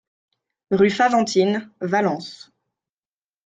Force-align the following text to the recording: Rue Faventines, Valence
Rue 0.71 0.89
Faventines, 0.89 1.59
Valence 1.79 2.49